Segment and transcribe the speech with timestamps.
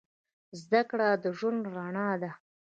[0.61, 2.31] زدهکړه د ژوند رڼا ده